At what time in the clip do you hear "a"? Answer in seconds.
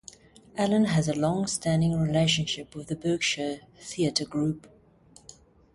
1.07-1.13